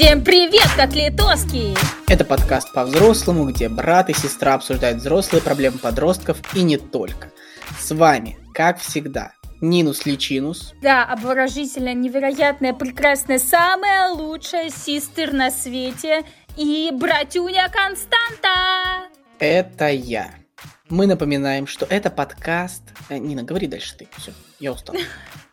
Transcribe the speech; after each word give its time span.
Всем 0.00 0.24
привет, 0.24 0.66
котлетоски! 0.78 1.76
Это 2.10 2.24
подкаст 2.24 2.72
по-взрослому, 2.72 3.44
где 3.44 3.68
брат 3.68 4.08
и 4.08 4.14
сестра 4.14 4.54
обсуждают 4.54 5.00
взрослые 5.00 5.42
проблемы 5.42 5.76
подростков 5.76 6.38
и 6.56 6.62
не 6.62 6.78
только. 6.78 7.30
С 7.78 7.94
вами, 7.94 8.38
как 8.54 8.80
всегда, 8.80 9.34
Нинус 9.60 10.06
Личинус. 10.06 10.72
Да, 10.80 11.04
обворожительная, 11.04 11.92
невероятная, 11.92 12.72
прекрасная, 12.72 13.38
самая 13.38 14.08
лучшая 14.08 14.70
сестер 14.70 15.34
на 15.34 15.50
свете 15.50 16.22
и 16.56 16.90
братюня 16.94 17.68
Константа! 17.68 19.10
Это 19.38 19.90
я. 19.90 20.30
Мы 20.88 21.06
напоминаем, 21.06 21.66
что 21.66 21.84
это 21.84 22.08
подкаст... 22.08 22.84
Э, 23.10 23.18
Нина, 23.18 23.42
говори 23.42 23.66
дальше 23.66 23.98
ты. 23.98 24.08
Все, 24.16 24.32
я 24.60 24.72
устал. 24.72 24.96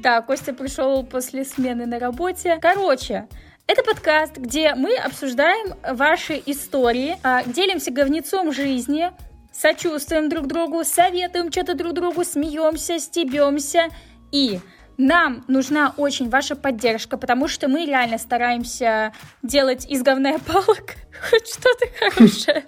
Да, 0.00 0.22
Костя 0.22 0.54
пришел 0.54 1.04
после 1.04 1.44
смены 1.44 1.84
на 1.84 1.98
работе. 1.98 2.58
Короче, 2.62 3.28
это 3.66 3.82
подкаст, 3.82 4.38
где 4.38 4.74
мы 4.74 4.96
обсуждаем 4.96 5.74
ваши 5.94 6.42
истории, 6.46 7.18
а, 7.22 7.44
делимся 7.44 7.90
говнецом 7.90 8.50
жизни, 8.50 9.12
сочувствуем 9.52 10.30
друг 10.30 10.46
другу, 10.46 10.84
советуем 10.84 11.52
что-то 11.52 11.74
друг 11.74 11.92
другу, 11.92 12.24
смеемся, 12.24 12.98
стебемся. 12.98 13.88
И 14.32 14.60
нам 14.96 15.44
нужна 15.48 15.92
очень 15.98 16.30
ваша 16.30 16.56
поддержка, 16.56 17.18
потому 17.18 17.46
что 17.46 17.68
мы 17.68 17.84
реально 17.84 18.16
стараемся 18.16 19.12
делать 19.42 19.84
из 19.84 20.02
говна 20.02 20.38
палок 20.38 20.94
хоть 21.30 21.46
что-то 21.46 21.86
хорошее. 21.98 22.64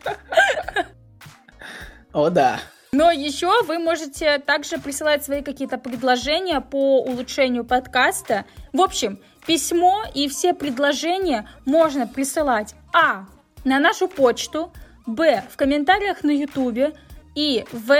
О, 2.13 2.29
да. 2.29 2.61
Но 2.95 3.11
еще 3.11 3.63
вы 3.63 3.79
можете 3.79 4.39
также 4.39 4.77
присылать 4.77 5.25
свои 5.25 5.43
какие-то 5.43 5.79
предложения 5.79 6.61
по 6.61 7.01
улучшению 7.01 7.65
подкаста. 7.65 8.45
В 8.75 8.83
общем, 8.83 9.19
письмо 9.47 10.05
и 10.13 10.29
все 10.29 10.53
предложения 10.53 11.49
можно 11.65 12.07
присылать 12.07 12.75
а. 12.93 13.25
на 13.65 13.81
нашу 13.81 14.09
почту, 14.09 14.75
б. 15.07 15.43
в 15.51 15.57
комментариях 15.57 16.23
на 16.23 16.33
ютубе 16.33 16.93
и 17.35 17.65
в. 17.73 17.97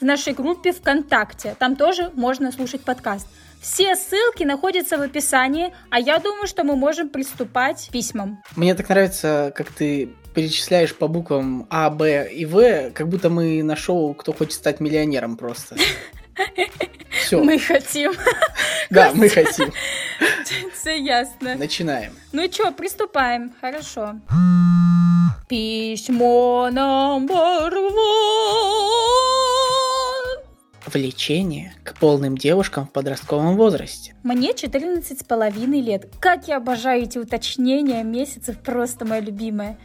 В 0.00 0.04
нашей 0.04 0.32
группе 0.32 0.72
ВКонтакте. 0.72 1.54
Там 1.58 1.76
тоже 1.76 2.10
можно 2.14 2.50
слушать 2.52 2.82
подкаст. 2.82 3.26
Все 3.60 3.94
ссылки 3.94 4.44
находятся 4.44 4.96
в 4.96 5.02
описании, 5.02 5.74
а 5.90 6.00
я 6.00 6.18
думаю, 6.18 6.46
что 6.46 6.64
мы 6.64 6.76
можем 6.76 7.10
приступать 7.10 7.88
к 7.88 7.92
письмам. 7.92 8.42
Мне 8.56 8.74
так 8.74 8.88
нравится, 8.88 9.52
как 9.54 9.70
ты 9.70 10.10
перечисляешь 10.34 10.94
по 10.94 11.08
буквам 11.08 11.66
А, 11.68 11.90
Б 11.90 12.30
и 12.32 12.46
В, 12.46 12.90
как 12.92 13.08
будто 13.08 13.28
мы 13.28 13.62
на 13.62 13.76
шоу 13.76 14.14
«Кто 14.14 14.32
хочет 14.32 14.54
стать 14.54 14.80
миллионером» 14.80 15.36
просто. 15.36 15.76
Все. 17.10 17.42
Мы 17.42 17.58
хотим. 17.58 18.12
Да, 18.88 19.12
мы 19.14 19.28
хотим. 19.28 19.72
Все 20.74 20.98
ясно. 20.98 21.54
Начинаем. 21.54 22.12
Ну 22.32 22.50
что, 22.50 22.72
приступаем. 22.72 23.52
Хорошо. 23.60 24.16
Письмо 25.48 26.70
номер 26.72 27.72
Влечение 30.92 31.72
к 31.84 31.94
полным 31.98 32.36
девушкам 32.36 32.86
в 32.86 32.90
подростковом 32.90 33.56
возрасте. 33.56 34.14
Мне 34.24 34.54
14 34.54 35.20
с 35.20 35.22
половиной 35.22 35.80
лет. 35.80 36.08
Как 36.18 36.48
я 36.48 36.56
обожаю 36.56 37.02
эти 37.02 37.18
уточнения 37.18 38.02
месяцев, 38.02 38.58
просто 38.58 39.04
моя 39.04 39.20
любимая. 39.20 39.78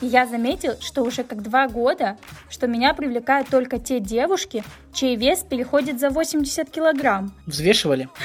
И 0.00 0.06
я 0.06 0.26
заметил, 0.26 0.74
что 0.80 1.02
уже 1.02 1.22
как 1.22 1.42
два 1.42 1.68
года, 1.68 2.18
что 2.50 2.66
меня 2.66 2.92
привлекают 2.94 3.48
только 3.48 3.78
те 3.78 4.00
девушки, 4.00 4.64
чей 4.92 5.16
вес 5.16 5.44
переходит 5.48 6.00
за 6.00 6.10
80 6.10 6.70
килограмм. 6.70 7.34
Взвешивали? 7.46 8.08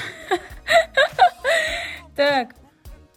Так, 2.15 2.49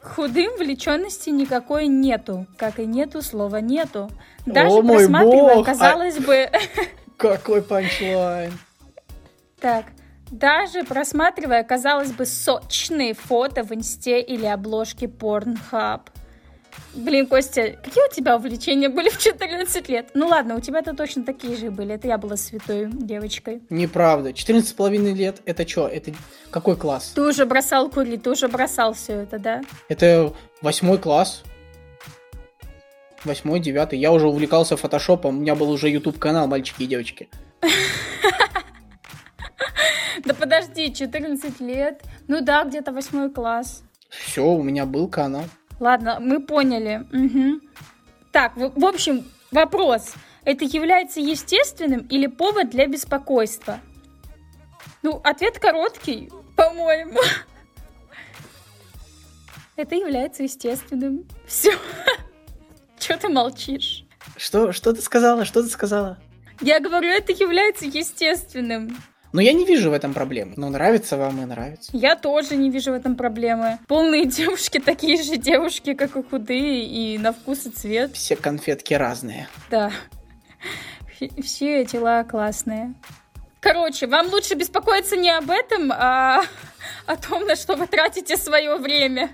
худым 0.00 0.56
влеченности 0.56 1.28
никакой 1.28 1.86
нету, 1.86 2.46
как 2.56 2.78
и 2.78 2.86
нету 2.86 3.20
слова 3.20 3.60
нету. 3.60 4.10
Даже 4.46 4.82
просматривая, 4.82 5.56
бог! 5.56 5.66
казалось 5.66 6.16
бы... 6.16 6.48
Какой 7.18 7.60
панчлайн. 7.60 8.52
Так, 9.60 9.86
даже 10.30 10.84
просматривая, 10.84 11.64
казалось 11.64 12.12
бы, 12.12 12.26
сочные 12.26 13.14
фото 13.14 13.62
в 13.62 13.72
инсте 13.72 14.20
или 14.20 14.46
обложке 14.46 15.06
Pornhub. 15.06 16.02
Блин, 16.94 17.26
Костя, 17.26 17.76
какие 17.82 18.10
у 18.10 18.12
тебя 18.12 18.36
увлечения 18.36 18.88
были 18.88 19.08
в 19.08 19.18
14 19.18 19.88
лет? 19.88 20.10
Ну 20.14 20.28
ладно, 20.28 20.56
у 20.56 20.60
тебя-то 20.60 20.94
точно 20.94 21.24
такие 21.24 21.56
же 21.56 21.70
были. 21.70 21.94
Это 21.94 22.08
я 22.08 22.18
была 22.18 22.36
святой 22.36 22.88
девочкой. 22.90 23.62
Неправда. 23.70 24.30
14,5 24.30 25.14
лет 25.14 25.40
это 25.46 25.66
что? 25.66 25.88
Это 25.88 26.12
какой 26.50 26.76
класс? 26.76 27.12
Ты 27.14 27.22
уже 27.22 27.46
бросал 27.46 27.88
курить, 27.88 28.22
ты 28.22 28.30
уже 28.30 28.48
бросал 28.48 28.94
все 28.94 29.22
это, 29.22 29.38
да? 29.38 29.62
Это 29.88 30.32
восьмой 30.60 30.98
класс. 30.98 31.42
Восьмой, 33.24 33.60
девятый. 33.60 33.98
Я 33.98 34.12
уже 34.12 34.26
увлекался 34.26 34.76
фотошопом. 34.76 35.38
У 35.38 35.40
меня 35.40 35.54
был 35.54 35.70
уже 35.70 35.88
YouTube 35.88 36.18
канал, 36.18 36.46
мальчики 36.46 36.82
и 36.82 36.86
девочки. 36.86 37.28
Да 40.24 40.34
подожди, 40.34 40.92
14 40.92 41.60
лет. 41.60 42.02
Ну 42.28 42.40
да, 42.40 42.64
где-то 42.64 42.92
восьмой 42.92 43.30
класс. 43.30 43.82
Все, 44.08 44.44
у 44.44 44.62
меня 44.62 44.86
был 44.86 45.08
канал. 45.08 45.44
Ладно, 45.78 46.18
мы 46.20 46.40
поняли. 46.40 47.04
Угу. 47.12 47.60
Так, 48.32 48.56
в, 48.56 48.78
в 48.78 48.84
общем, 48.84 49.24
вопрос. 49.50 50.14
Это 50.44 50.64
является 50.64 51.20
естественным 51.20 52.00
или 52.06 52.26
повод 52.26 52.70
для 52.70 52.86
беспокойства? 52.86 53.80
Ну, 55.02 55.20
ответ 55.24 55.58
короткий, 55.58 56.30
по-моему. 56.56 57.18
Это 59.76 59.94
является 59.94 60.44
естественным. 60.44 61.26
Все. 61.46 61.72
Чего 62.98 63.18
ты 63.18 63.28
молчишь? 63.28 64.04
Что, 64.36 64.72
что 64.72 64.92
ты 64.92 65.02
сказала? 65.02 65.44
Что 65.44 65.62
ты 65.62 65.68
сказала? 65.68 66.18
Я 66.60 66.80
говорю, 66.80 67.08
это 67.08 67.32
является 67.32 67.84
естественным. 67.84 68.96
Но 69.36 69.42
я 69.42 69.52
не 69.52 69.66
вижу 69.66 69.90
в 69.90 69.92
этом 69.92 70.14
проблемы. 70.14 70.54
Но 70.56 70.70
нравится 70.70 71.18
вам 71.18 71.42
и 71.42 71.44
нравится. 71.44 71.90
Я 71.92 72.16
тоже 72.16 72.56
не 72.56 72.70
вижу 72.70 72.92
в 72.92 72.94
этом 72.94 73.16
проблемы. 73.16 73.78
Полные 73.86 74.24
девушки 74.38 74.78
такие 74.78 75.22
же 75.22 75.36
девушки, 75.36 75.92
как 75.92 76.16
и 76.16 76.22
худые, 76.22 76.86
и 76.86 77.18
на 77.18 77.34
вкус 77.34 77.66
и 77.66 77.70
цвет. 77.70 78.14
Все 78.14 78.34
конфетки 78.34 78.94
разные. 78.94 79.46
Да. 79.70 79.92
Все 81.42 81.84
тела 81.84 82.24
классные. 82.24 82.94
Короче, 83.60 84.06
вам 84.06 84.28
лучше 84.28 84.54
беспокоиться 84.54 85.18
не 85.18 85.28
об 85.28 85.50
этом, 85.50 85.92
а 85.92 86.40
о 87.06 87.16
том, 87.16 87.44
на 87.44 87.56
что 87.56 87.76
вы 87.76 87.86
тратите 87.86 88.38
свое 88.38 88.76
время. 88.76 89.32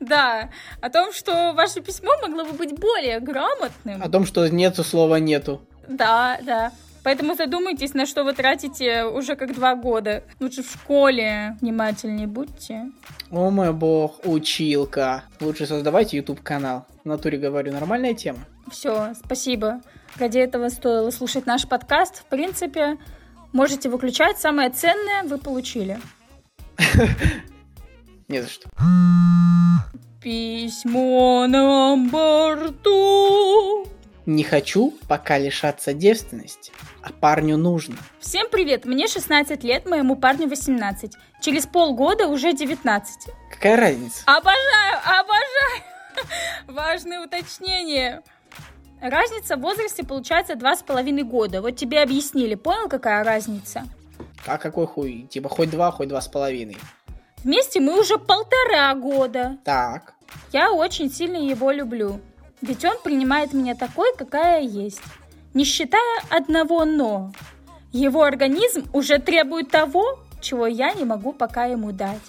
Да, 0.00 0.48
о 0.80 0.88
том, 0.88 1.12
что 1.12 1.52
ваше 1.52 1.82
письмо 1.82 2.12
могло 2.22 2.46
бы 2.46 2.52
быть 2.52 2.72
более 2.72 3.20
грамотным. 3.20 4.02
О 4.02 4.08
том, 4.08 4.24
что 4.24 4.48
нету 4.48 4.82
слова 4.82 5.16
нету. 5.16 5.60
Да, 5.88 6.38
да. 6.40 6.72
Поэтому 7.06 7.36
задумайтесь, 7.36 7.94
на 7.94 8.04
что 8.04 8.24
вы 8.24 8.32
тратите 8.32 9.04
уже 9.04 9.36
как 9.36 9.54
два 9.54 9.76
года. 9.76 10.24
Лучше 10.40 10.64
в 10.64 10.72
школе 10.72 11.56
внимательнее 11.60 12.26
будьте. 12.26 12.90
О 13.30 13.48
мой 13.50 13.72
бог, 13.72 14.18
училка. 14.24 15.22
Лучше 15.38 15.66
создавайте 15.66 16.16
YouTube 16.16 16.42
канал. 16.42 16.84
В 17.04 17.08
натуре 17.08 17.38
говорю, 17.38 17.72
нормальная 17.72 18.12
тема. 18.12 18.40
Все, 18.72 19.14
спасибо. 19.24 19.82
Ради 20.18 20.38
этого 20.38 20.68
стоило 20.68 21.12
слушать 21.12 21.46
наш 21.46 21.68
подкаст. 21.68 22.22
В 22.22 22.24
принципе, 22.24 22.98
можете 23.52 23.88
выключать. 23.88 24.38
Самое 24.38 24.70
ценное 24.70 25.22
вы 25.22 25.38
получили. 25.38 26.00
Не 28.26 28.42
за 28.42 28.48
что. 28.48 28.68
Письмо 30.20 31.46
на 31.46 31.96
борту. 32.10 33.86
Не 34.26 34.42
хочу 34.42 34.92
пока 35.06 35.38
лишаться 35.38 35.92
девственности, 35.92 36.72
а 37.00 37.12
парню 37.12 37.56
нужно. 37.56 37.96
Всем 38.18 38.48
привет, 38.50 38.84
мне 38.84 39.06
16 39.06 39.62
лет, 39.62 39.86
моему 39.86 40.16
парню 40.16 40.48
18. 40.48 41.12
Через 41.40 41.66
полгода 41.66 42.26
уже 42.26 42.52
19. 42.52 43.32
Какая 43.52 43.76
разница? 43.76 44.22
Обожаю, 44.26 44.98
обожаю! 45.04 45.82
Важное 46.66 47.24
уточнение. 47.24 48.22
Разница 49.00 49.56
в 49.56 49.60
возрасте 49.60 50.02
получается 50.02 50.56
два 50.56 50.74
с 50.74 50.82
половиной 50.82 51.22
года. 51.22 51.62
Вот 51.62 51.76
тебе 51.76 52.02
объяснили, 52.02 52.56
понял, 52.56 52.88
какая 52.88 53.22
разница? 53.22 53.84
А 54.44 54.58
какой 54.58 54.88
хуй? 54.88 55.28
Типа 55.30 55.48
хоть 55.48 55.70
два, 55.70 55.92
хоть 55.92 56.08
два 56.08 56.20
с 56.20 56.26
половиной. 56.26 56.78
Вместе 57.44 57.78
мы 57.78 58.00
уже 58.00 58.18
полтора 58.18 58.92
года. 58.96 59.58
Так. 59.62 60.14
Я 60.52 60.72
очень 60.72 61.12
сильно 61.12 61.36
его 61.36 61.70
люблю. 61.70 62.20
Ведь 62.66 62.84
он 62.84 62.96
принимает 63.02 63.52
меня 63.52 63.74
такой, 63.76 64.12
какая 64.16 64.62
я 64.62 64.68
есть. 64.68 65.00
Не 65.54 65.64
считая 65.64 66.20
одного 66.30 66.84
«но». 66.84 67.32
Его 67.92 68.24
организм 68.24 68.88
уже 68.92 69.18
требует 69.18 69.70
того, 69.70 70.18
чего 70.40 70.66
я 70.66 70.92
не 70.92 71.04
могу 71.04 71.32
пока 71.32 71.66
ему 71.66 71.92
дать. 71.92 72.20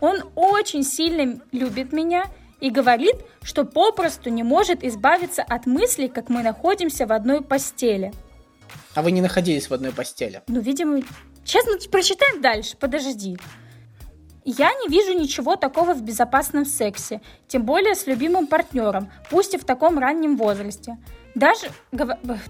Он 0.00 0.22
очень 0.34 0.84
сильно 0.84 1.40
любит 1.52 1.92
меня 1.92 2.26
и 2.60 2.70
говорит, 2.70 3.16
что 3.42 3.64
попросту 3.64 4.30
не 4.30 4.42
может 4.42 4.84
избавиться 4.84 5.42
от 5.42 5.66
мысли, 5.66 6.06
как 6.06 6.28
мы 6.28 6.42
находимся 6.42 7.06
в 7.06 7.12
одной 7.12 7.40
постели. 7.40 8.12
А 8.94 9.02
вы 9.02 9.10
не 9.10 9.22
находились 9.22 9.70
в 9.70 9.74
одной 9.74 9.92
постели? 9.92 10.42
Ну, 10.48 10.60
видимо, 10.60 11.00
сейчас 11.44 11.64
мы 11.66 11.78
прочитаем 11.90 12.42
дальше, 12.42 12.76
подожди. 12.78 13.38
Я 14.50 14.72
не 14.72 14.88
вижу 14.88 15.12
ничего 15.12 15.56
такого 15.56 15.92
в 15.92 16.02
безопасном 16.02 16.64
сексе, 16.64 17.20
тем 17.48 17.64
более 17.64 17.94
с 17.94 18.06
любимым 18.06 18.46
партнером, 18.46 19.12
пусть 19.28 19.52
и 19.52 19.58
в 19.58 19.64
таком 19.66 19.98
раннем 19.98 20.38
возрасте. 20.38 20.96
Даже, 21.34 21.70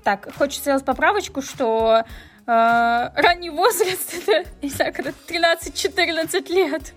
так, 0.05 0.33
хочется 0.37 0.63
сделать 0.63 0.85
поправочку, 0.85 1.43
что 1.43 1.97
э, 1.99 2.05
ранний 2.47 3.51
возраст 3.51 4.15
это, 4.15 4.49
не 4.63 4.69
знаю, 4.69 4.95
13-14 4.95 6.53
лет. 6.53 6.95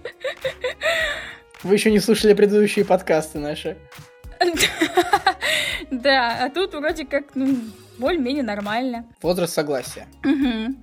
Вы 1.64 1.74
еще 1.74 1.90
не 1.90 2.00
слушали 2.00 2.36
предыдущие 2.36 2.86
подкасты 2.86 3.40
наши. 3.40 3.78
Да, 5.90 6.46
а 6.46 6.50
тут 6.50 6.74
вроде 6.76 7.06
как, 7.06 7.36
ну, 7.36 7.58
более-менее 7.98 8.44
нормально. 8.44 9.06
Возраст 9.22 9.54
согласия. 9.54 10.08
Угу. 10.24 10.76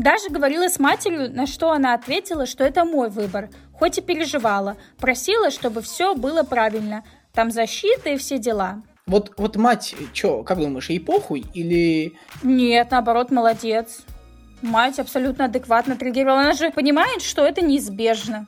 Даже 0.00 0.30
говорила 0.30 0.70
с 0.70 0.78
матерью, 0.78 1.30
на 1.30 1.46
что 1.46 1.72
она 1.72 1.92
ответила, 1.92 2.46
что 2.46 2.64
это 2.64 2.86
мой 2.86 3.10
выбор, 3.10 3.50
хоть 3.74 3.98
и 3.98 4.00
переживала. 4.00 4.78
Просила, 4.96 5.50
чтобы 5.50 5.82
все 5.82 6.14
было 6.14 6.42
правильно. 6.42 7.04
Там 7.34 7.50
защита 7.50 8.08
и 8.08 8.16
все 8.16 8.38
дела. 8.38 8.82
Вот, 9.06 9.34
вот 9.36 9.56
мать, 9.56 9.94
что, 10.14 10.42
как 10.42 10.58
думаешь, 10.58 10.88
ей 10.88 11.00
похуй 11.00 11.44
или... 11.52 12.14
Нет, 12.42 12.90
наоборот, 12.90 13.30
молодец. 13.30 14.00
Мать 14.62 14.98
абсолютно 14.98 15.44
адекватно 15.44 15.92
отреагировала. 15.92 16.40
Она 16.40 16.54
же 16.54 16.70
понимает, 16.70 17.20
что 17.20 17.44
это 17.44 17.60
неизбежно. 17.60 18.46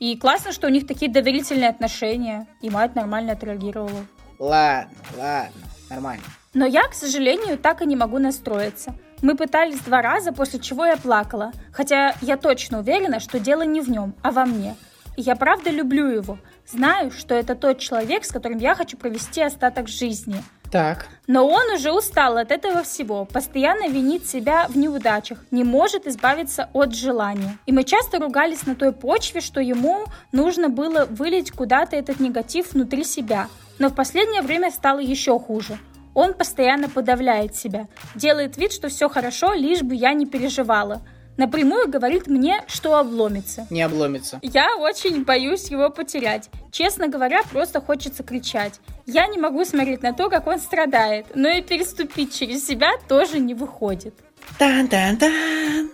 И 0.00 0.16
классно, 0.16 0.50
что 0.50 0.66
у 0.66 0.70
них 0.70 0.88
такие 0.88 1.08
доверительные 1.08 1.68
отношения. 1.68 2.48
И 2.60 2.70
мать 2.70 2.96
нормально 2.96 3.34
отреагировала. 3.34 4.04
Ладно, 4.40 4.96
ладно, 5.16 5.62
нормально. 5.90 6.24
Но 6.54 6.66
я, 6.66 6.82
к 6.88 6.94
сожалению, 6.94 7.56
так 7.56 7.82
и 7.82 7.86
не 7.86 7.94
могу 7.94 8.18
настроиться. 8.18 8.96
Мы 9.20 9.34
пытались 9.34 9.80
два 9.80 10.00
раза, 10.00 10.32
после 10.32 10.60
чего 10.60 10.86
я 10.86 10.96
плакала. 10.96 11.52
Хотя 11.72 12.14
я 12.20 12.36
точно 12.36 12.80
уверена, 12.80 13.20
что 13.20 13.40
дело 13.40 13.62
не 13.62 13.80
в 13.80 13.90
нем, 13.90 14.14
а 14.22 14.30
во 14.30 14.44
мне. 14.44 14.76
И 15.16 15.22
я 15.22 15.34
правда 15.34 15.70
люблю 15.70 16.06
его. 16.06 16.38
Знаю, 16.66 17.10
что 17.10 17.34
это 17.34 17.56
тот 17.56 17.78
человек, 17.78 18.24
с 18.24 18.30
которым 18.30 18.58
я 18.58 18.74
хочу 18.74 18.96
провести 18.96 19.42
остаток 19.42 19.88
жизни. 19.88 20.42
Так. 20.70 21.08
Но 21.26 21.48
он 21.48 21.72
уже 21.74 21.92
устал 21.92 22.36
от 22.36 22.52
этого 22.52 22.82
всего, 22.82 23.24
постоянно 23.24 23.88
винит 23.88 24.26
себя 24.26 24.66
в 24.68 24.76
неудачах, 24.76 25.38
не 25.50 25.64
может 25.64 26.06
избавиться 26.06 26.68
от 26.72 26.94
желания. 26.94 27.58
И 27.66 27.72
мы 27.72 27.84
часто 27.84 28.18
ругались 28.18 28.66
на 28.66 28.74
той 28.74 28.92
почве, 28.92 29.40
что 29.40 29.60
ему 29.60 30.04
нужно 30.30 30.68
было 30.68 31.06
вылить 31.06 31.50
куда-то 31.52 31.96
этот 31.96 32.20
негатив 32.20 32.72
внутри 32.72 33.04
себя. 33.04 33.48
Но 33.78 33.88
в 33.88 33.94
последнее 33.94 34.42
время 34.42 34.70
стало 34.70 34.98
еще 34.98 35.38
хуже. 35.38 35.78
Он 36.18 36.34
постоянно 36.34 36.88
подавляет 36.88 37.54
себя, 37.54 37.86
делает 38.16 38.56
вид, 38.56 38.72
что 38.72 38.88
все 38.88 39.08
хорошо, 39.08 39.54
лишь 39.54 39.82
бы 39.82 39.94
я 39.94 40.14
не 40.14 40.26
переживала. 40.26 41.02
Напрямую 41.36 41.88
говорит 41.88 42.26
мне, 42.26 42.64
что 42.66 42.98
обломится. 42.98 43.68
Не 43.70 43.82
обломится. 43.82 44.40
Я 44.42 44.66
очень 44.78 45.24
боюсь 45.24 45.70
его 45.70 45.90
потерять. 45.90 46.50
Честно 46.72 47.06
говоря, 47.06 47.44
просто 47.44 47.80
хочется 47.80 48.24
кричать. 48.24 48.80
Я 49.06 49.28
не 49.28 49.38
могу 49.38 49.64
смотреть 49.64 50.02
на 50.02 50.12
то, 50.12 50.28
как 50.28 50.48
он 50.48 50.58
страдает, 50.58 51.26
но 51.36 51.50
и 51.50 51.62
переступить 51.62 52.36
через 52.36 52.66
себя 52.66 52.90
тоже 53.08 53.38
не 53.38 53.54
выходит. 53.54 54.16
Тан-тан-тан. 54.58 55.92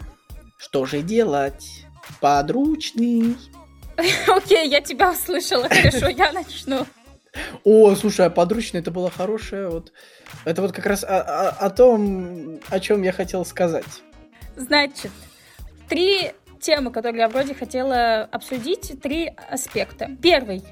Что 0.57 0.87
же 0.87 1.03
делать? 1.03 1.85
Подручный. 2.23 3.37
Окей, 4.27 4.71
я 4.71 4.81
тебя 4.81 5.11
услышала. 5.13 5.69
Хорошо, 5.69 6.09
я 6.09 6.33
начну. 6.33 6.87
О, 7.65 7.95
слушай, 7.95 8.27
а 8.27 8.31
подручный 8.31 8.81
это 8.81 8.91
было 8.91 9.11
хорошее. 9.11 9.69
Вот. 9.69 9.93
Это 10.45 10.63
вот 10.63 10.73
как 10.73 10.87
раз 10.87 11.05
о, 11.05 11.21
о, 11.21 11.49
о 11.51 11.71
том, 11.71 12.61
о 12.69 12.81
чем 12.81 13.03
я 13.03 13.13
хотел 13.13 13.45
сказать. 13.45 13.85
Значит, 14.57 15.11
три 15.89 16.33
темы, 16.61 16.91
которые 16.91 17.23
я 17.23 17.29
вроде 17.29 17.55
хотела 17.55 18.23
обсудить, 18.23 19.01
три 19.03 19.33
аспекта. 19.51 20.11
Первый. 20.23 20.63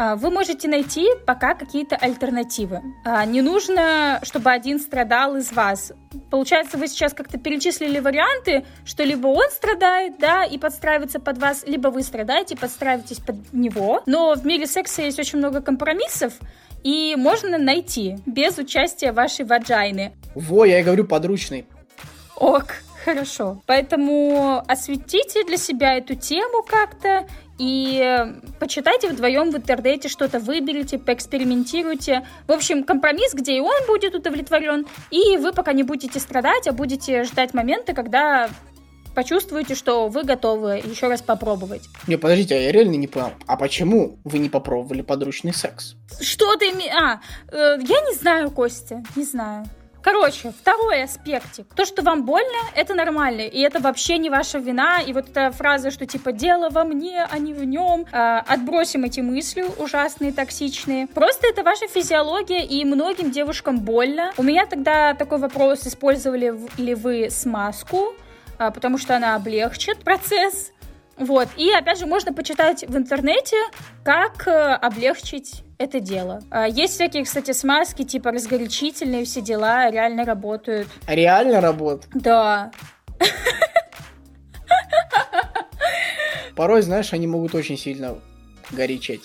А, 0.00 0.16
вы 0.16 0.30
можете 0.30 0.66
найти 0.66 1.06
пока 1.26 1.52
какие-то 1.52 1.94
альтернативы. 1.94 2.80
А, 3.04 3.22
не 3.26 3.42
нужно, 3.42 4.18
чтобы 4.22 4.50
один 4.50 4.80
страдал 4.80 5.36
из 5.36 5.52
вас. 5.52 5.92
Получается, 6.30 6.78
вы 6.78 6.88
сейчас 6.88 7.12
как-то 7.12 7.36
перечислили 7.36 8.00
варианты, 8.00 8.64
что 8.86 9.04
либо 9.04 9.26
он 9.26 9.50
страдает, 9.50 10.14
да, 10.18 10.44
и 10.44 10.56
подстраивается 10.56 11.20
под 11.20 11.36
вас, 11.36 11.64
либо 11.66 11.88
вы 11.88 12.02
страдаете 12.02 12.54
и 12.54 12.56
подстраиваетесь 12.56 13.18
под 13.18 13.52
него. 13.52 14.02
Но 14.06 14.34
в 14.34 14.46
мире 14.46 14.66
секса 14.66 15.02
есть 15.02 15.18
очень 15.18 15.38
много 15.38 15.60
компромиссов, 15.60 16.32
и 16.82 17.14
можно 17.18 17.58
найти 17.58 18.16
без 18.24 18.56
участия 18.56 19.12
вашей 19.12 19.44
ваджайны. 19.44 20.14
Во, 20.34 20.64
я 20.64 20.80
и 20.80 20.82
говорю 20.82 21.04
подручный. 21.04 21.66
Ок, 22.36 22.76
хорошо. 23.04 23.60
Поэтому 23.66 24.64
осветите 24.66 25.44
для 25.44 25.58
себя 25.58 25.98
эту 25.98 26.14
тему 26.14 26.62
как-то 26.62 27.26
и 27.60 28.40
почитайте 28.58 29.10
вдвоем 29.10 29.50
в 29.50 29.56
интернете, 29.56 30.08
что-то 30.08 30.38
выберите, 30.38 30.98
поэкспериментируйте. 30.98 32.26
В 32.46 32.52
общем, 32.52 32.84
компромисс, 32.84 33.34
где 33.34 33.58
и 33.58 33.60
он 33.60 33.86
будет 33.86 34.14
удовлетворен, 34.14 34.86
и 35.10 35.36
вы 35.36 35.52
пока 35.52 35.74
не 35.74 35.82
будете 35.82 36.18
страдать, 36.20 36.66
а 36.66 36.72
будете 36.72 37.22
ждать 37.24 37.52
момента, 37.52 37.92
когда 37.92 38.48
почувствуете, 39.14 39.74
что 39.74 40.08
вы 40.08 40.22
готовы 40.22 40.80
еще 40.82 41.08
раз 41.08 41.20
попробовать. 41.20 41.82
Не, 42.06 42.16
подождите, 42.16 42.54
а 42.54 42.58
я 42.58 42.72
реально 42.72 42.94
не 42.94 43.08
понял. 43.08 43.32
А 43.46 43.58
почему 43.58 44.18
вы 44.24 44.38
не 44.38 44.48
попробовали 44.48 45.02
подручный 45.02 45.52
секс? 45.52 45.96
Что 46.18 46.56
ты... 46.56 46.72
А, 46.88 47.20
э, 47.52 47.76
я 47.78 48.00
не 48.00 48.14
знаю, 48.14 48.50
Костя, 48.50 49.02
не 49.16 49.24
знаю. 49.24 49.66
Короче, 50.02 50.50
второй 50.50 51.02
аспектик. 51.02 51.66
То, 51.74 51.84
что 51.84 52.02
вам 52.02 52.24
больно, 52.24 52.58
это 52.74 52.94
нормально, 52.94 53.42
и 53.42 53.60
это 53.60 53.80
вообще 53.80 54.18
не 54.18 54.30
ваша 54.30 54.58
вина. 54.58 55.00
И 55.00 55.12
вот 55.12 55.28
эта 55.28 55.50
фраза, 55.50 55.90
что 55.90 56.06
типа 56.06 56.32
дело 56.32 56.70
во 56.70 56.84
мне, 56.84 57.26
а 57.30 57.38
не 57.38 57.52
в 57.52 57.64
нем, 57.64 58.06
э, 58.10 58.38
отбросим 58.46 59.04
эти 59.04 59.20
мысли 59.20 59.64
ужасные, 59.78 60.32
токсичные. 60.32 61.06
Просто 61.06 61.46
это 61.46 61.62
ваша 61.62 61.86
физиология, 61.86 62.64
и 62.64 62.84
многим 62.84 63.30
девушкам 63.30 63.80
больно. 63.80 64.32
У 64.38 64.42
меня 64.42 64.66
тогда 64.66 65.14
такой 65.14 65.38
вопрос, 65.38 65.86
использовали 65.86 66.54
ли 66.78 66.94
вы 66.94 67.28
смазку, 67.30 68.14
э, 68.58 68.70
потому 68.70 68.96
что 68.96 69.16
она 69.16 69.34
облегчит 69.34 69.98
процесс. 69.98 70.72
Вот. 71.20 71.48
И 71.56 71.70
опять 71.70 71.98
же, 71.98 72.06
можно 72.06 72.32
почитать 72.32 72.82
в 72.82 72.96
интернете, 72.96 73.56
как 74.02 74.48
э, 74.48 74.50
облегчить 74.50 75.62
это 75.76 76.00
дело. 76.00 76.40
А, 76.50 76.66
есть 76.66 76.94
всякие, 76.94 77.24
кстати, 77.24 77.52
смазки, 77.52 78.04
типа 78.04 78.32
разгорячительные, 78.32 79.26
все 79.26 79.42
дела 79.42 79.90
реально 79.90 80.24
работают. 80.24 80.88
Реально 81.06 81.60
работают? 81.60 82.10
Да. 82.14 82.72
Порой, 86.56 86.80
знаешь, 86.82 87.12
они 87.12 87.26
могут 87.26 87.54
очень 87.54 87.76
сильно 87.76 88.18
горячить. 88.70 89.24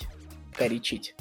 Горячить. 0.58 1.14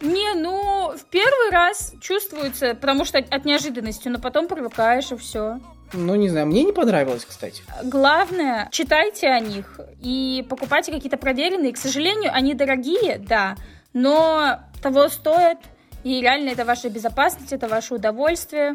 Не, 0.00 0.34
ну, 0.34 0.94
в 0.96 1.04
первый 1.10 1.50
раз 1.50 1.94
чувствуется, 2.00 2.74
потому 2.74 3.04
что 3.04 3.18
от 3.18 3.44
неожиданности, 3.44 4.08
но 4.08 4.20
потом 4.20 4.46
привыкаешь 4.48 5.10
и 5.10 5.16
все. 5.16 5.58
Ну, 5.92 6.14
не 6.14 6.28
знаю, 6.28 6.46
мне 6.46 6.64
не 6.64 6.72
понравилось, 6.72 7.24
кстати. 7.24 7.62
Главное, 7.84 8.68
читайте 8.72 9.28
о 9.28 9.40
них 9.40 9.80
и 10.00 10.44
покупайте 10.48 10.92
какие-то 10.92 11.16
проверенные. 11.16 11.72
К 11.72 11.76
сожалению, 11.76 12.30
они 12.32 12.54
дорогие, 12.54 13.18
да, 13.18 13.56
но 13.92 14.60
того 14.82 15.08
стоит. 15.08 15.58
И 16.04 16.20
реально 16.20 16.50
это 16.50 16.64
ваша 16.64 16.88
безопасность, 16.88 17.52
это 17.52 17.68
ваше 17.68 17.94
удовольствие. 17.94 18.74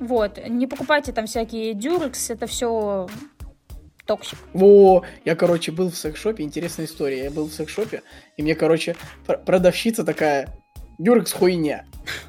Вот, 0.00 0.38
не 0.48 0.66
покупайте 0.66 1.12
там 1.12 1.26
всякие 1.26 1.74
Durex, 1.74 2.30
это 2.30 2.46
все 2.46 3.08
toxic. 4.06 4.38
Во, 4.52 5.04
я, 5.24 5.36
короче, 5.36 5.70
был 5.70 5.90
в 5.90 5.96
секс-шопе, 5.96 6.42
интересная 6.42 6.86
история. 6.86 7.24
Я 7.24 7.30
был 7.30 7.46
в 7.46 7.52
секс-шопе, 7.52 8.02
и 8.36 8.42
мне, 8.42 8.54
короче, 8.54 8.96
продавщица 9.46 10.04
такая, 10.04 10.48
Durex 10.98 11.32
хуйня. 11.32 11.84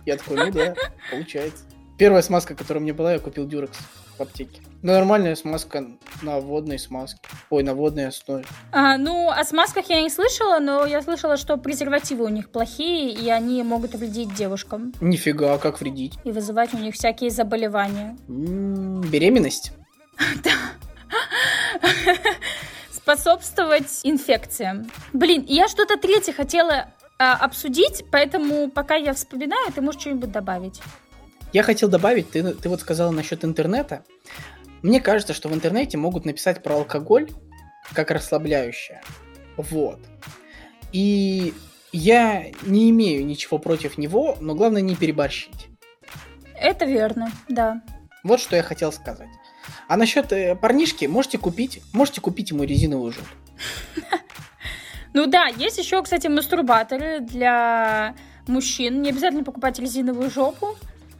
Я 0.06 0.18
такой, 0.18 0.38
ну 0.38 0.52
да, 0.52 0.76
получается. 1.10 1.64
Первая 1.98 2.22
смазка, 2.22 2.56
которая 2.56 2.82
мне 2.82 2.94
была, 2.94 3.14
я 3.14 3.20
купил 3.20 3.48
дюрекс 3.48 3.78
в 4.18 4.22
аптеке. 4.22 4.62
Ну, 4.82 4.92
нормальная 4.92 5.36
смазка 5.36 5.86
на 6.22 6.40
водной 6.40 6.78
смазке. 6.78 7.20
Ой, 7.50 7.64
на 7.64 7.74
водной 7.74 8.08
основе. 8.08 8.46
А, 8.72 8.98
ну, 8.98 9.30
о 9.30 9.44
смазках 9.46 9.90
я 9.90 10.02
не 10.02 10.10
слышала, 10.10 10.60
но 10.60 10.86
я 10.86 11.02
слышала, 11.02 11.38
что 11.38 11.58
презервативы 11.58 12.26
у 12.26 12.30
них 12.30 12.50
плохие, 12.50 13.12
и 13.14 13.30
они 13.30 13.64
могут 13.64 13.96
вредить 13.96 14.36
девушкам. 14.36 14.94
Нифига, 15.00 15.58
как 15.58 15.80
вредить? 15.80 16.20
И 16.26 16.32
вызывать 16.32 16.74
у 16.74 16.78
них 16.78 16.96
всякие 16.96 17.30
заболевания. 17.30 18.18
М-м, 18.28 19.02
беременность? 19.02 19.72
Да. 20.44 20.52
Способствовать 22.92 24.02
инфекциям. 24.04 24.92
Блин, 25.14 25.46
я 25.48 25.68
что-то 25.68 25.98
третье 25.98 26.34
хотела 26.34 26.90
а, 27.18 27.36
обсудить, 27.36 28.04
поэтому 28.12 28.70
пока 28.70 28.96
я 28.96 29.14
вспоминаю, 29.14 29.72
ты 29.74 29.82
можешь 29.82 30.02
что-нибудь 30.02 30.32
добавить. 30.32 30.82
Я 31.56 31.64
хотел 31.64 31.88
добавить, 31.88 32.32
ты, 32.32 32.54
ты 32.54 32.68
вот 32.68 32.82
сказала 32.82 33.12
насчет 33.12 33.46
интернета. 33.46 34.04
Мне 34.82 35.00
кажется, 35.00 35.34
что 35.34 35.48
в 35.48 35.54
интернете 35.54 35.98
могут 35.98 36.26
написать 36.26 36.62
про 36.62 36.76
алкоголь 36.76 37.30
как 37.94 38.12
расслабляющее. 38.12 39.02
Вот. 39.56 40.02
И 40.92 41.54
я 41.94 42.48
не 42.64 42.90
имею 42.90 43.26
ничего 43.26 43.58
против 43.58 43.98
него, 43.98 44.36
но 44.42 44.54
главное 44.54 44.82
не 44.82 44.98
переборщить. 44.98 45.70
Это 46.60 46.84
верно, 46.84 47.32
да. 47.48 47.82
Вот 48.26 48.42
что 48.42 48.58
я 48.58 48.62
хотел 48.62 48.92
сказать. 48.92 49.30
А 49.88 49.96
насчет 49.96 50.34
э, 50.34 50.58
парнишки, 50.58 51.06
можете 51.06 51.38
купить, 51.38 51.82
можете 51.94 52.20
купить 52.20 52.52
ему 52.52 52.64
резиновую 52.66 53.14
жопу. 53.14 53.30
Ну 55.14 55.28
да, 55.28 55.46
есть 55.46 55.78
еще, 55.78 56.04
кстати, 56.04 56.28
мастурбаторы 56.28 57.22
для 57.22 58.16
мужчин. 58.48 59.02
Не 59.02 59.12
обязательно 59.12 59.46
покупать 59.46 59.80
резиновую 59.80 60.30
жопу. 60.30 60.76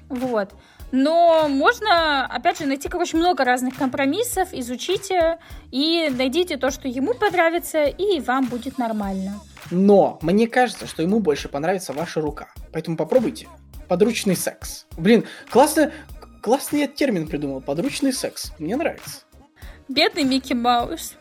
Вот. 0.10 0.54
Но 0.92 1.48
можно, 1.50 2.26
опять 2.26 2.60
же, 2.60 2.66
найти, 2.66 2.88
короче, 2.88 3.18
много 3.18 3.44
разных 3.44 3.76
компромиссов, 3.76 4.54
изучите 4.54 5.40
и 5.72 6.10
найдите 6.16 6.58
то, 6.58 6.72
что 6.72 6.88
ему 6.88 7.14
понравится, 7.14 7.86
и 7.86 8.20
вам 8.20 8.46
будет 8.46 8.78
нормально. 8.78 9.40
Но 9.72 10.20
мне 10.22 10.48
кажется, 10.48 10.86
что 10.88 11.02
ему 11.02 11.20
больше 11.20 11.50
понравится 11.50 11.92
ваша 11.92 12.22
рука. 12.22 12.50
Поэтому 12.72 12.98
попробуйте. 12.98 13.48
Подручный 13.88 14.36
секс. 14.36 14.86
Блин, 14.98 15.26
классно, 15.50 15.92
классный 16.42 16.82
я 16.82 16.88
термин 16.88 17.28
придумал. 17.28 17.62
Подручный 17.62 18.14
секс. 18.14 18.52
Мне 18.60 18.76
нравится. 18.76 19.22
Бедный 19.88 20.24
Микки 20.24 20.54
Маус 20.54 21.16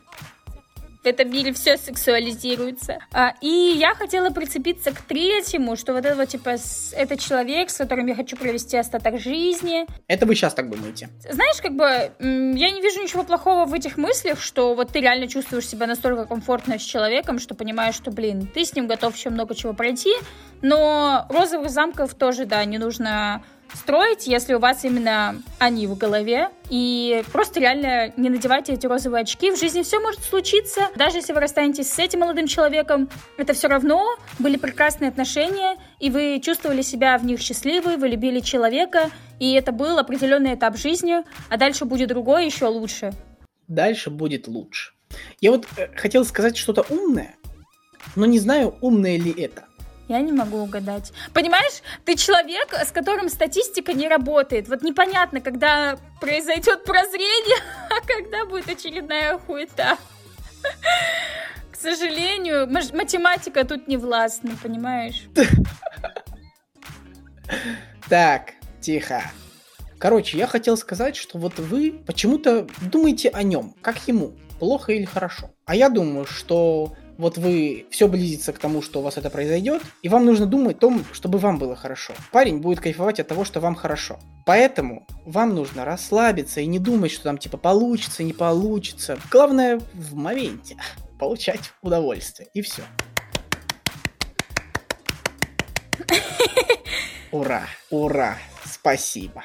в 1.05 1.07
этом 1.07 1.31
мире 1.31 1.53
все 1.53 1.77
сексуализируется. 1.77 2.99
А, 3.13 3.35
и 3.41 3.47
я 3.77 3.95
хотела 3.95 4.31
прицепиться 4.31 4.91
к 4.91 5.03
третьему, 5.03 5.77
что 5.77 5.93
вот 5.93 6.05
это 6.05 6.27
типа, 6.27 6.57
это 6.93 7.17
человек, 7.19 7.71
с 7.71 7.77
которым 7.77 8.07
я 8.07 8.15
хочу 8.15 8.37
провести 8.37 8.77
остаток 8.77 9.21
жизни. 9.21 9.87
Это 10.09 10.25
вы 10.25 10.35
сейчас 10.35 10.55
так 10.55 10.71
думаете? 10.71 11.11
Знаешь, 11.29 11.61
как 11.61 11.77
бы, 11.77 11.85
я 11.85 12.71
не 12.71 12.81
вижу 12.81 13.03
ничего 13.03 13.23
плохого 13.23 13.67
в 13.67 13.75
этих 13.75 13.99
мыслях, 13.99 14.41
что 14.41 14.75
вот 14.75 14.93
ты 14.93 15.01
реально 15.01 15.29
чувствуешь 15.29 15.69
себя 15.69 15.87
настолько 15.87 16.25
комфортно 16.25 16.79
с 16.79 16.83
человеком, 16.83 17.39
что 17.39 17.55
понимаешь, 17.55 17.95
что, 17.95 18.11
блин, 18.11 18.47
ты 18.47 18.65
с 18.65 18.75
ним 18.75 18.87
готов 18.87 19.15
еще 19.15 19.29
много 19.31 19.55
чего 19.55 19.75
пройти, 19.75 20.15
но 20.63 21.27
розовых 21.29 21.71
замков 21.71 22.15
тоже, 22.15 22.47
да, 22.47 22.65
не 22.65 22.79
нужно 22.79 23.43
строить, 23.73 24.27
если 24.27 24.55
у 24.55 24.59
вас 24.59 24.85
именно 24.85 25.43
они 25.59 25.87
в 25.87 25.97
голове. 25.97 26.51
И 26.71 27.23
просто 27.33 27.61
реально 27.61 28.13
не 28.17 28.31
надевайте 28.31 28.73
эти 28.73 28.87
розовые 28.87 29.23
очки. 29.23 29.51
В 29.51 29.59
жизни 29.59 29.83
все 29.83 30.01
может 30.01 30.23
случиться. 30.23 30.89
Даже 30.97 31.19
если 31.19 31.33
вы 31.33 31.41
расстанетесь 31.41 31.91
с 31.91 31.99
этим 31.99 32.21
молодым 32.21 32.47
человеком, 32.47 33.09
это 33.37 33.53
все 33.53 33.69
равно 33.69 34.17
были 34.39 34.57
прекрасные 34.57 35.09
отношения, 35.09 35.77
и 36.01 36.11
вы 36.11 36.41
чувствовали 36.43 36.83
себя 36.83 37.19
в 37.19 37.25
них 37.25 37.41
счастливы, 37.41 37.97
вы 37.97 38.09
любили 38.09 38.41
человека, 38.41 39.11
и 39.41 39.53
это 39.55 39.73
был 39.73 39.99
определенный 39.99 40.55
этап 40.55 40.77
жизни, 40.77 41.17
а 41.49 41.57
дальше 41.57 41.85
будет 41.85 42.09
другое 42.09 42.45
еще 42.45 42.67
лучше. 42.67 43.13
Дальше 43.69 44.11
будет 44.11 44.47
лучше. 44.49 44.93
Я 45.41 45.53
вот 45.53 45.67
э, 45.77 45.89
хотел 45.97 46.25
сказать 46.25 46.57
что-то 46.57 46.85
умное, 46.89 47.37
но 48.17 48.27
не 48.27 48.39
знаю, 48.39 48.77
умное 48.81 49.19
ли 49.19 49.31
это. 49.31 49.65
Я 50.09 50.21
не 50.21 50.33
могу 50.33 50.59
угадать. 50.59 51.13
Понимаешь, 51.33 51.83
ты 52.05 52.17
человек, 52.17 52.75
с 52.75 52.91
которым 52.91 53.29
статистика 53.29 53.93
не 53.95 54.09
работает. 54.09 54.69
Вот 54.69 54.83
непонятно, 54.83 55.41
когда 55.41 55.99
произойдет 56.21 56.85
прозрение, 56.85 57.59
а 57.91 58.07
когда 58.07 58.45
будет 58.45 58.69
очередная 58.69 59.39
хуета. 59.39 59.97
К 61.73 61.77
сожалению, 61.77 62.67
математика 62.69 63.65
тут 63.65 63.89
не 63.89 63.97
властна, 63.97 64.53
понимаешь? 64.63 65.25
Так, 68.09 68.53
тихо. 68.81 69.23
Короче, 69.99 70.37
я 70.37 70.47
хотел 70.47 70.77
сказать, 70.77 71.17
что 71.17 71.39
вот 71.39 71.59
вы 71.59 72.03
почему-то 72.07 72.67
думаете 72.91 73.31
о 73.31 73.43
нем, 73.43 73.75
как 73.81 73.97
ему, 74.07 74.35
плохо 74.59 74.93
или 74.93 75.05
хорошо. 75.05 75.51
А 75.65 75.75
я 75.75 75.89
думаю, 75.89 76.27
что 76.27 76.95
вот 77.19 77.39
вы 77.39 77.87
все 77.91 78.09
близится 78.09 78.53
к 78.53 78.59
тому, 78.59 78.83
что 78.83 79.01
у 79.01 79.03
вас 79.03 79.17
это 79.17 79.31
произойдет, 79.31 79.83
и 80.03 80.09
вам 80.09 80.25
нужно 80.25 80.47
думать 80.47 80.77
о 80.77 80.81
том, 80.81 81.05
чтобы 81.13 81.39
вам 81.39 81.59
было 81.59 81.77
хорошо. 81.77 82.15
Парень 82.33 82.59
будет 82.59 82.81
кайфовать 82.81 83.21
от 83.21 83.29
того, 83.29 83.45
что 83.45 83.61
вам 83.61 83.75
хорошо. 83.75 84.19
Поэтому 84.47 85.07
вам 85.25 85.55
нужно 85.55 85.85
расслабиться 85.85 86.61
и 86.61 86.67
не 86.67 86.79
думать, 86.79 87.13
что 87.13 87.25
там 87.25 87.39
типа 87.39 87.57
получится, 87.57 88.23
не 88.23 88.33
получится. 88.33 89.19
Главное 89.31 89.81
в 89.93 90.15
моменте 90.15 90.77
получать 91.19 91.73
удовольствие. 91.83 92.49
И 92.55 92.63
все. 92.63 92.83
Ура, 97.33 97.65
ура, 97.91 98.39
спасибо. 98.65 99.43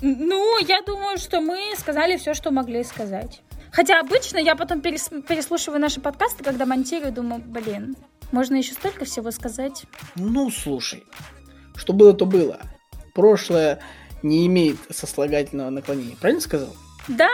Ну, 0.00 0.58
я 0.66 0.82
думаю, 0.82 1.18
что 1.18 1.40
мы 1.40 1.74
сказали 1.78 2.16
все, 2.16 2.34
что 2.34 2.50
могли 2.50 2.84
сказать. 2.84 3.40
Хотя 3.74 3.98
обычно 3.98 4.38
я 4.38 4.54
потом 4.54 4.80
перес, 4.80 5.10
переслушиваю 5.28 5.80
наши 5.80 6.00
подкасты, 6.00 6.44
когда 6.44 6.64
монтирую, 6.64 7.12
думаю, 7.12 7.42
блин, 7.44 7.96
можно 8.30 8.54
еще 8.54 8.72
столько 8.72 9.04
всего 9.04 9.32
сказать. 9.32 9.84
Ну, 10.14 10.48
слушай, 10.50 11.04
что 11.74 11.92
было, 11.92 12.12
то 12.12 12.24
было. 12.24 12.60
Прошлое 13.14 13.80
не 14.22 14.46
имеет 14.46 14.76
сослагательного 14.90 15.70
наклонения. 15.70 16.16
Правильно 16.20 16.40
сказал? 16.40 16.68
Да, 17.08 17.30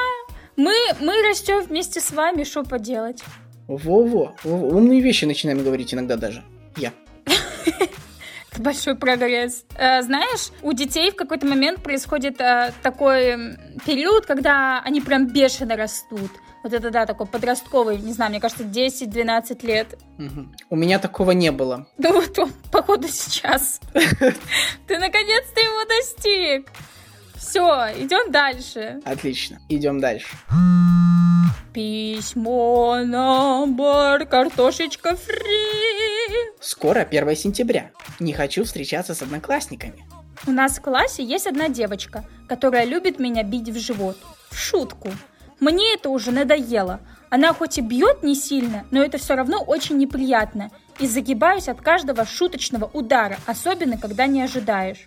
мы, 0.56 0.72
мы 1.00 1.22
растем 1.22 1.62
вместе 1.62 2.00
с 2.00 2.10
вами, 2.10 2.44
что 2.44 2.64
поделать. 2.64 3.22
Во-во, 3.68 4.34
умные 4.42 5.02
вещи 5.02 5.26
начинаем 5.26 5.62
говорить 5.62 5.92
иногда 5.92 6.16
даже. 6.16 6.42
Я. 6.76 6.94
большой 8.60 8.94
прогресс. 8.94 9.64
Э, 9.76 10.02
знаешь, 10.02 10.50
у 10.62 10.72
детей 10.72 11.10
в 11.10 11.16
какой-то 11.16 11.46
момент 11.46 11.82
происходит 11.82 12.40
э, 12.40 12.72
такой 12.82 13.56
период, 13.86 14.26
когда 14.26 14.80
они 14.84 15.00
прям 15.00 15.26
бешено 15.26 15.76
растут. 15.76 16.30
Вот 16.62 16.74
это, 16.74 16.90
да, 16.90 17.06
такой 17.06 17.26
подростковый, 17.26 17.98
не 17.98 18.12
знаю, 18.12 18.30
мне 18.30 18.40
кажется, 18.40 18.64
10-12 18.64 19.66
лет. 19.66 19.98
Угу. 20.18 20.48
У 20.70 20.76
меня 20.76 20.98
такого 20.98 21.30
не 21.30 21.50
было. 21.52 21.86
Ну 21.96 22.12
вот 22.12 22.38
он, 22.38 22.52
походу, 22.70 23.08
сейчас. 23.08 23.80
Ты 23.92 24.98
наконец-то 24.98 25.60
его 25.60 25.84
достиг. 25.88 26.68
Все, 27.34 27.64
идем 27.96 28.30
дальше. 28.30 29.00
Отлично, 29.04 29.58
идем 29.68 30.00
дальше. 30.00 30.28
Письмо 31.72 32.96
номер 33.04 34.26
картошечка 34.26 35.14
фри. 35.14 35.36
Скоро 36.60 37.00
1 37.02 37.36
сентября. 37.36 37.92
Не 38.18 38.32
хочу 38.32 38.64
встречаться 38.64 39.14
с 39.14 39.22
одноклассниками. 39.22 40.04
У 40.48 40.50
нас 40.50 40.78
в 40.78 40.82
классе 40.82 41.22
есть 41.22 41.46
одна 41.46 41.68
девочка, 41.68 42.24
которая 42.48 42.84
любит 42.86 43.20
меня 43.20 43.44
бить 43.44 43.68
в 43.68 43.78
живот. 43.78 44.16
В 44.50 44.58
шутку. 44.58 45.10
Мне 45.60 45.94
это 45.94 46.08
уже 46.10 46.32
надоело. 46.32 46.98
Она 47.28 47.52
хоть 47.52 47.78
и 47.78 47.82
бьет 47.82 48.24
не 48.24 48.34
сильно, 48.34 48.84
но 48.90 49.00
это 49.00 49.18
все 49.18 49.36
равно 49.36 49.62
очень 49.62 49.96
неприятно. 49.96 50.72
И 50.98 51.06
загибаюсь 51.06 51.68
от 51.68 51.80
каждого 51.80 52.26
шуточного 52.26 52.90
удара, 52.92 53.36
особенно 53.46 53.96
когда 53.96 54.26
не 54.26 54.42
ожидаешь. 54.42 55.06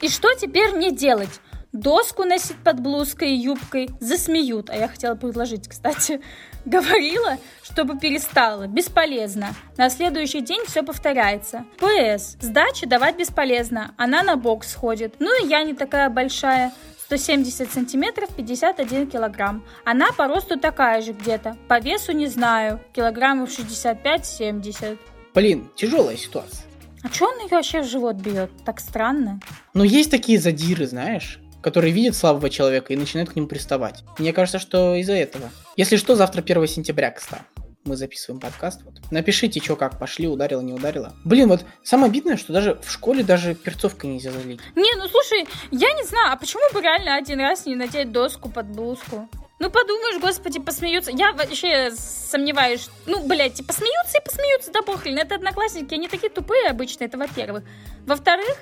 И 0.00 0.08
что 0.08 0.32
теперь 0.34 0.70
мне 0.72 0.92
делать? 0.92 1.40
Доску 1.76 2.24
носить 2.24 2.56
под 2.56 2.80
блузкой 2.80 3.32
и 3.32 3.36
юбкой, 3.36 3.90
засмеют. 4.00 4.70
А 4.70 4.76
я 4.76 4.88
хотела 4.88 5.14
предложить, 5.14 5.68
кстати, 5.68 6.20
говорила, 6.64 7.38
чтобы 7.62 7.98
перестала. 7.98 8.66
Бесполезно. 8.66 9.54
На 9.76 9.90
следующий 9.90 10.40
день 10.40 10.62
все 10.66 10.82
повторяется. 10.82 11.64
ПС. 11.78 12.36
Сдачи 12.40 12.86
давать 12.86 13.16
бесполезно. 13.16 13.94
Она 13.96 14.22
на 14.22 14.36
бокс 14.36 14.74
ходит. 14.74 15.14
Ну 15.18 15.44
и 15.44 15.48
я 15.48 15.62
не 15.62 15.74
такая 15.74 16.10
большая. 16.10 16.72
170 17.06 17.70
сантиметров, 17.70 18.30
51 18.36 19.08
килограмм. 19.08 19.64
Она 19.84 20.10
по 20.16 20.26
росту 20.26 20.58
такая 20.58 21.02
же 21.02 21.12
где-то. 21.12 21.56
По 21.68 21.78
весу 21.78 22.10
не 22.10 22.26
знаю. 22.26 22.80
Килограммов 22.92 23.48
65-70. 23.48 24.98
Блин, 25.32 25.70
тяжелая 25.76 26.16
ситуация. 26.16 26.66
А 27.04 27.08
что 27.08 27.26
он 27.26 27.38
ее 27.38 27.48
вообще 27.50 27.82
в 27.82 27.86
живот 27.86 28.16
бьет? 28.16 28.50
Так 28.64 28.80
странно. 28.80 29.38
Ну, 29.72 29.84
есть 29.84 30.10
такие 30.10 30.40
задиры, 30.40 30.88
знаешь 30.88 31.38
который 31.66 31.90
видит 31.90 32.14
слабого 32.14 32.48
человека 32.48 32.92
и 32.92 32.96
начинает 32.96 33.30
к 33.30 33.34
нему 33.34 33.48
приставать. 33.48 34.04
Мне 34.18 34.32
кажется, 34.32 34.60
что 34.60 34.94
из-за 34.94 35.14
этого. 35.14 35.50
Если 35.76 35.96
что, 35.96 36.14
завтра 36.14 36.40
1 36.40 36.64
сентября, 36.68 37.10
кстати. 37.10 37.42
Мы 37.84 37.96
записываем 37.96 38.40
подкаст. 38.40 38.82
Вот. 38.84 38.94
Напишите, 39.10 39.60
что 39.60 39.74
как 39.74 39.98
пошли, 39.98 40.28
ударила, 40.28 40.60
не 40.60 40.72
ударила. 40.72 41.12
Блин, 41.24 41.48
вот 41.48 41.64
самое 41.82 42.08
обидное, 42.08 42.36
что 42.36 42.52
даже 42.52 42.78
в 42.80 42.88
школе 42.88 43.24
даже 43.24 43.56
перцовкой 43.56 44.10
нельзя 44.10 44.30
залить. 44.30 44.60
Не, 44.76 44.94
ну 44.94 45.08
слушай, 45.08 45.48
я 45.72 45.92
не 45.92 46.04
знаю, 46.04 46.34
а 46.34 46.36
почему 46.36 46.62
бы 46.72 46.80
реально 46.80 47.16
один 47.16 47.40
раз 47.40 47.66
не 47.66 47.74
надеть 47.74 48.12
доску 48.12 48.48
под 48.48 48.66
блузку? 48.66 49.28
Ну, 49.58 49.68
подумаешь, 49.68 50.20
господи, 50.20 50.60
посмеются. 50.60 51.10
Я 51.10 51.32
вообще 51.32 51.90
сомневаюсь. 51.90 52.90
Ну, 53.06 53.26
блядь, 53.26 53.54
типа 53.54 53.72
смеются 53.72 54.18
и 54.18 54.24
посмеются, 54.24 54.70
да 54.70 54.82
похрен. 54.82 55.18
Это 55.18 55.34
одноклассники, 55.34 55.94
они 55.94 56.06
такие 56.06 56.30
тупые 56.30 56.68
обычно, 56.68 57.02
это 57.02 57.18
во-первых. 57.18 57.64
Во-вторых, 58.06 58.56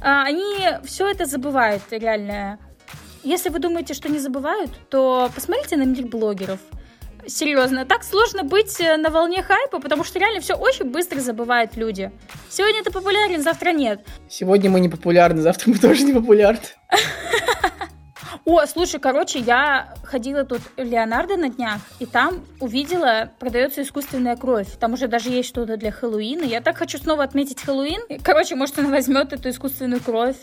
они 0.00 0.68
все 0.84 1.08
это 1.08 1.26
забывают, 1.26 1.82
реально. 1.90 2.58
Если 3.24 3.48
вы 3.48 3.58
думаете, 3.58 3.94
что 3.94 4.08
не 4.08 4.18
забывают, 4.18 4.70
то 4.90 5.30
посмотрите 5.34 5.76
на 5.76 5.82
мир 5.82 6.06
блогеров. 6.06 6.60
Серьезно, 7.26 7.84
так 7.84 8.04
сложно 8.04 8.42
быть 8.42 8.80
э, 8.80 8.96
на 8.96 9.10
волне 9.10 9.42
хайпа, 9.42 9.80
потому 9.80 10.02
что 10.02 10.18
реально 10.18 10.40
все 10.40 10.54
очень 10.54 10.86
быстро 10.86 11.20
забывают 11.20 11.76
люди. 11.76 12.10
Сегодня 12.48 12.82
ты 12.82 12.90
популярен, 12.90 13.42
завтра 13.42 13.72
нет. 13.72 14.00
Сегодня 14.30 14.70
мы 14.70 14.80
не 14.80 14.88
популярны, 14.88 15.42
завтра 15.42 15.70
мы 15.70 15.78
тоже 15.78 16.04
не 16.04 16.14
популярны. 16.14 16.60
О, 18.50 18.64
слушай, 18.66 18.98
короче, 18.98 19.40
я 19.40 19.92
ходила 20.04 20.42
тут 20.42 20.62
в 20.78 20.82
Леонардо 20.82 21.36
на 21.36 21.50
днях, 21.50 21.82
и 21.98 22.06
там 22.06 22.46
увидела, 22.60 23.30
продается 23.38 23.82
искусственная 23.82 24.36
кровь. 24.36 24.68
Там 24.80 24.94
уже 24.94 25.06
даже 25.06 25.28
есть 25.28 25.50
что-то 25.50 25.76
для 25.76 25.92
Хэллоуина. 25.92 26.44
Я 26.44 26.62
так 26.62 26.78
хочу 26.78 26.96
снова 26.96 27.24
отметить 27.24 27.60
Хэллоуин. 27.60 28.22
Короче, 28.22 28.54
может, 28.54 28.78
она 28.78 28.88
возьмет 28.88 29.34
эту 29.34 29.50
искусственную 29.50 30.00
кровь 30.00 30.36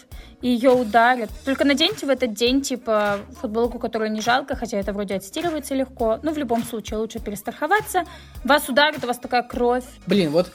и 0.43 0.49
ее 0.49 0.69
ударит. 0.69 1.31
Только 1.45 1.65
наденьте 1.65 2.05
в 2.05 2.09
этот 2.09 2.35
день, 2.35 2.61
типа, 2.61 3.21
футболку, 3.41 3.79
которую 3.79 4.11
не 4.11 4.21
жалко, 4.21 4.55
хотя 4.55 4.77
это 4.77 4.93
вроде 4.93 5.15
отстирывается 5.15 5.73
легко. 5.73 6.19
Ну, 6.21 6.31
в 6.31 6.37
любом 6.37 6.63
случае, 6.63 6.99
лучше 6.99 7.17
перестраховаться. 7.17 8.03
Вас 8.43 8.69
ударит, 8.69 9.03
у 9.03 9.07
вас 9.07 9.17
такая 9.17 9.41
кровь. 9.41 9.85
Блин, 10.05 10.29
вот 10.29 10.51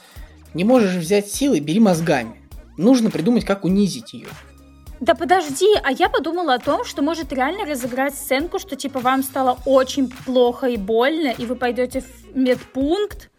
не 0.53 0.63
можешь 0.63 0.95
взять 0.95 1.29
силы, 1.29 1.59
бери 1.59 1.81
мозгами. 1.81 2.33
Нужно 2.77 3.11
придумать, 3.11 3.43
как 3.43 3.65
унизить 3.65 4.13
ее. 4.13 4.29
Да 5.01 5.15
подожди, 5.15 5.67
а 5.83 5.91
я 5.91 6.09
подумала 6.09 6.53
о 6.53 6.59
том, 6.59 6.85
что 6.85 7.01
может 7.01 7.33
реально 7.33 7.65
разыграть 7.65 8.13
сценку, 8.13 8.59
что 8.59 8.75
типа 8.75 8.99
вам 8.99 9.23
стало 9.23 9.57
очень 9.65 10.09
плохо 10.09 10.67
и 10.67 10.77
больно, 10.77 11.29
и 11.29 11.47
вы 11.47 11.55
пойдете 11.55 12.01
в 12.01 12.37
медпункт, 12.37 13.31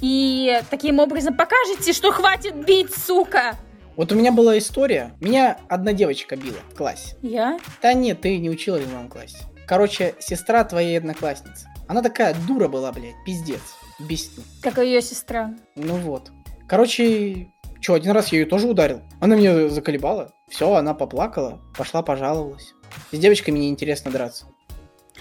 и 0.00 0.60
таким 0.70 0.98
образом 0.98 1.36
покажете, 1.36 1.92
что 1.92 2.10
хватит 2.10 2.64
бить, 2.64 2.92
сука. 2.92 3.56
Вот 3.96 4.10
у 4.12 4.14
меня 4.14 4.32
была 4.32 4.56
история. 4.56 5.12
Меня 5.20 5.58
одна 5.68 5.92
девочка 5.92 6.36
била 6.36 6.58
в 6.72 6.74
классе. 6.74 7.16
Я? 7.20 7.58
Да 7.82 7.92
нет, 7.92 8.22
ты 8.22 8.38
не 8.38 8.48
учила 8.48 8.78
в 8.78 8.92
моем 8.92 9.10
классе. 9.10 9.36
Короче, 9.66 10.14
сестра 10.18 10.64
твоей 10.64 10.96
одноклассницы. 10.98 11.68
Она 11.86 12.00
такая 12.00 12.34
дура 12.48 12.68
была, 12.68 12.90
блядь, 12.92 13.14
пиздец. 13.26 13.60
Бесит. 13.98 14.30
Как 14.62 14.78
ее 14.78 15.02
сестра. 15.02 15.54
Ну 15.76 15.96
вот. 15.98 16.32
Короче, 16.66 17.52
что, 17.82 17.94
один 17.94 18.12
раз 18.12 18.28
я 18.28 18.38
ее 18.38 18.46
тоже 18.46 18.68
ударил. 18.68 19.02
Она 19.20 19.34
меня 19.34 19.68
заколебала. 19.68 20.32
Все, 20.48 20.72
она 20.72 20.94
поплакала, 20.94 21.60
пошла 21.76 22.02
пожаловалась. 22.02 22.74
С 23.10 23.18
девочками 23.18 23.58
неинтересно 23.58 24.12
драться. 24.12 24.46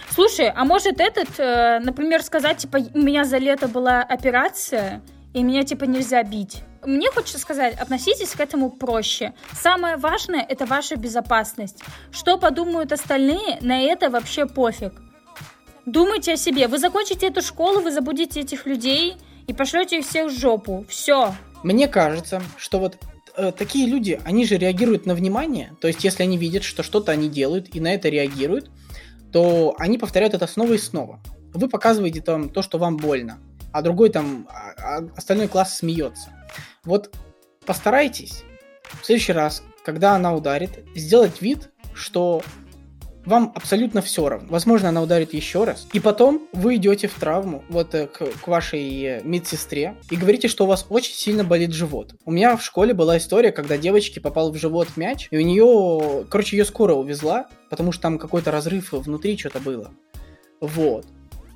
Слушай, 0.09 0.49
а 0.49 0.63
может 0.63 0.99
этот, 0.99 1.39
э, 1.39 1.79
например, 1.79 2.21
сказать, 2.21 2.57
типа, 2.57 2.77
у 2.93 2.99
меня 2.99 3.25
за 3.25 3.37
лето 3.37 3.67
была 3.67 4.01
операция, 4.01 5.01
и 5.33 5.41
меня, 5.41 5.63
типа, 5.63 5.85
нельзя 5.85 6.21
бить? 6.23 6.63
Мне 6.83 7.09
хочется 7.09 7.39
сказать, 7.39 7.79
относитесь 7.79 8.31
к 8.31 8.39
этому 8.39 8.69
проще. 8.69 9.33
Самое 9.53 9.97
важное– 9.97 10.45
это 10.49 10.65
ваша 10.65 10.97
безопасность. 10.97 11.81
Что 12.11 12.37
подумают 12.37 12.91
остальные, 12.91 13.59
на 13.61 13.81
это 13.81 14.09
вообще 14.09 14.45
пофиг. 14.45 14.93
Думайте 15.85 16.33
о 16.33 16.37
себе. 16.37 16.67
Вы 16.67 16.77
закончите 16.77 17.27
эту 17.27 17.41
школу, 17.41 17.81
вы 17.81 17.91
забудете 17.91 18.41
этих 18.41 18.65
людей 18.65 19.15
и 19.47 19.53
пошлете 19.53 19.99
их 19.99 20.05
всех 20.05 20.31
в 20.31 20.39
жопу. 20.39 20.85
Все. 20.87 21.33
Мне 21.63 21.87
кажется, 21.87 22.41
что 22.57 22.79
вот 22.79 22.97
э, 23.35 23.51
такие 23.51 23.87
люди, 23.87 24.19
они 24.23 24.45
же 24.45 24.57
реагируют 24.57 25.05
на 25.05 25.15
внимание. 25.15 25.73
То 25.79 25.87
есть, 25.87 26.03
если 26.03 26.23
они 26.23 26.37
видят, 26.37 26.63
что 26.63 26.83
что-то 26.83 27.11
они 27.11 27.29
делают 27.29 27.73
и 27.75 27.79
на 27.79 27.93
это 27.93 28.09
реагируют, 28.09 28.71
то 29.31 29.75
они 29.77 29.97
повторяют 29.97 30.33
это 30.33 30.47
снова 30.47 30.73
и 30.73 30.77
снова. 30.77 31.19
Вы 31.53 31.69
показываете 31.69 32.21
там 32.21 32.49
то, 32.49 32.61
что 32.61 32.77
вам 32.77 32.97
больно, 32.97 33.39
а 33.71 33.81
другой 33.81 34.09
там, 34.09 34.47
а, 34.49 34.99
а 34.99 35.09
остальной 35.15 35.47
класс 35.47 35.77
смеется. 35.77 36.29
Вот 36.83 37.13
постарайтесь 37.65 38.43
в 39.01 39.05
следующий 39.05 39.33
раз, 39.33 39.63
когда 39.83 40.15
она 40.15 40.33
ударит, 40.33 40.83
сделать 40.95 41.41
вид, 41.41 41.69
что 41.93 42.41
вам 43.25 43.51
абсолютно 43.55 44.01
все 44.01 44.27
равно. 44.29 44.47
Возможно, 44.49 44.89
она 44.89 45.01
ударит 45.01 45.33
еще 45.33 45.63
раз. 45.63 45.87
И 45.93 45.99
потом 45.99 46.47
вы 46.53 46.75
идете 46.75 47.07
в 47.07 47.13
травму, 47.13 47.63
вот 47.69 47.93
э, 47.95 48.07
к, 48.07 48.25
к 48.25 48.47
вашей 48.47 49.03
э, 49.03 49.21
медсестре, 49.23 49.95
и 50.09 50.15
говорите, 50.15 50.47
что 50.47 50.65
у 50.65 50.67
вас 50.67 50.85
очень 50.89 51.13
сильно 51.13 51.43
болит 51.43 51.71
живот. 51.71 52.15
У 52.25 52.31
меня 52.31 52.55
в 52.57 52.63
школе 52.63 52.93
была 52.93 53.17
история, 53.17 53.51
когда 53.51 53.77
девочке 53.77 54.19
попал 54.21 54.51
в 54.51 54.57
живот 54.57 54.89
мяч, 54.95 55.27
и 55.31 55.37
у 55.37 55.41
нее, 55.41 56.25
короче, 56.29 56.57
ее 56.57 56.65
скоро 56.65 56.93
увезла, 56.93 57.47
потому 57.69 57.91
что 57.91 58.01
там 58.01 58.17
какой-то 58.17 58.51
разрыв 58.51 58.91
внутри 58.91 59.37
что-то 59.37 59.59
было. 59.59 59.91
Вот. 60.59 61.05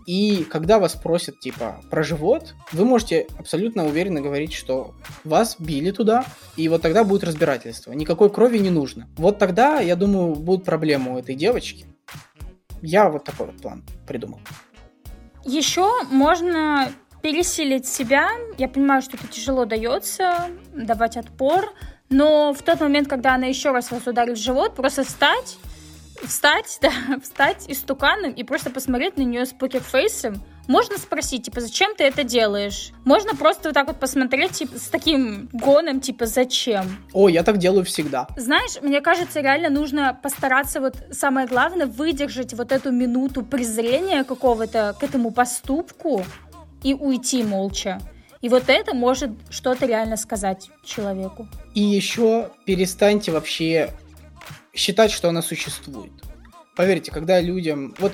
И 0.05 0.43
когда 0.43 0.79
вас 0.79 0.93
просят, 0.93 1.39
типа, 1.39 1.81
про 1.89 2.03
живот, 2.03 2.53
вы 2.71 2.85
можете 2.85 3.27
абсолютно 3.39 3.85
уверенно 3.85 4.21
говорить, 4.21 4.53
что 4.53 4.93
вас 5.23 5.55
били 5.59 5.91
туда, 5.91 6.25
и 6.57 6.69
вот 6.69 6.81
тогда 6.81 7.03
будет 7.03 7.23
разбирательство. 7.23 7.91
Никакой 7.91 8.29
крови 8.29 8.59
не 8.59 8.69
нужно. 8.69 9.07
Вот 9.17 9.39
тогда, 9.39 9.79
я 9.79 9.95
думаю, 9.95 10.35
будут 10.35 10.63
проблемы 10.63 11.15
у 11.15 11.17
этой 11.17 11.35
девочки. 11.35 11.87
Я 12.81 13.09
вот 13.09 13.23
такой 13.23 13.47
вот 13.47 13.61
план 13.61 13.83
придумал. 14.07 14.39
Еще 15.43 16.03
можно 16.11 16.91
пересилить 17.23 17.87
себя. 17.87 18.29
Я 18.57 18.67
понимаю, 18.67 19.01
что 19.01 19.17
это 19.17 19.27
тяжело 19.27 19.65
дается, 19.65 20.49
давать 20.73 21.17
отпор, 21.17 21.73
но 22.09 22.53
в 22.53 22.61
тот 22.61 22.81
момент, 22.81 23.07
когда 23.07 23.33
она 23.33 23.47
еще 23.47 23.71
раз 23.71 23.89
вас 23.89 24.05
ударит 24.05 24.37
в 24.37 24.41
живот, 24.41 24.75
просто 24.75 25.03
встать 25.03 25.57
встать, 26.25 26.77
да, 26.81 26.91
встать 27.23 27.65
истуканом 27.67 28.31
и 28.31 28.43
просто 28.43 28.69
посмотреть 28.69 29.17
на 29.17 29.23
нее 29.23 29.45
с 29.45 29.53
покерфейсом. 29.53 30.43
Можно 30.67 30.97
спросить, 30.97 31.43
типа, 31.43 31.61
зачем 31.61 31.95
ты 31.95 32.05
это 32.05 32.23
делаешь? 32.23 32.91
Можно 33.03 33.35
просто 33.35 33.69
вот 33.69 33.75
так 33.75 33.87
вот 33.87 33.99
посмотреть, 33.99 34.51
типа, 34.53 34.79
с 34.79 34.87
таким 34.87 35.47
гоном, 35.53 36.01
типа, 36.01 36.25
зачем? 36.25 36.85
О, 37.13 37.29
я 37.29 37.43
так 37.43 37.57
делаю 37.57 37.85
всегда. 37.85 38.27
Знаешь, 38.35 38.81
мне 38.81 39.01
кажется, 39.01 39.41
реально 39.41 39.69
нужно 39.69 40.19
постараться 40.21 40.81
вот, 40.81 40.95
самое 41.11 41.45
главное, 41.45 41.85
выдержать 41.85 42.53
вот 42.53 42.71
эту 42.71 42.91
минуту 42.91 43.43
презрения 43.43 44.23
какого-то 44.23 44.95
к 44.99 45.03
этому 45.03 45.31
поступку 45.31 46.23
и 46.81 46.95
уйти 46.95 47.43
молча. 47.43 48.01
И 48.41 48.49
вот 48.49 48.65
это 48.67 48.93
может 48.93 49.31
что-то 49.49 49.87
реально 49.87 50.17
сказать 50.17 50.69
человеку. 50.83 51.47
И 51.73 51.81
еще 51.81 52.51
перестаньте 52.65 53.31
вообще 53.31 53.89
считать, 54.75 55.11
что 55.11 55.29
она 55.29 55.41
существует. 55.41 56.11
Поверьте, 56.75 57.11
когда 57.11 57.39
людям... 57.39 57.95
Вот 57.97 58.13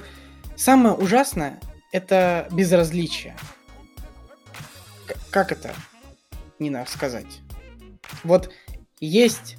самое 0.55 0.95
ужасное— 0.95 1.59
это 1.91 2.47
безразличие. 2.51 3.35
К- 5.07 5.17
как 5.31 5.51
это, 5.51 5.73
Нина, 6.59 6.85
сказать? 6.87 7.39
Вот 8.23 8.51
есть 8.99 9.57